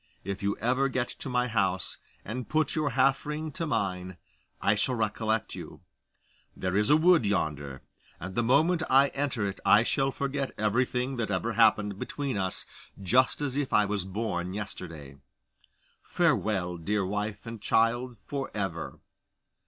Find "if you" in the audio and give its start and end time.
0.23-0.57